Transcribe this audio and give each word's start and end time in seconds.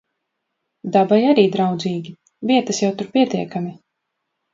Dabai 0.95 1.19
arī 1.33 1.43
draudzīgi. 1.55 2.13
Vietas 2.53 2.79
jau 2.85 2.89
tur 3.03 3.11
pietiekami. 3.19 3.75